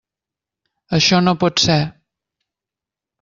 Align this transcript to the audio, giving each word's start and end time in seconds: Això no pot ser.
Això 0.99 1.19
no 1.25 1.33
pot 1.43 1.61
ser. 1.67 1.77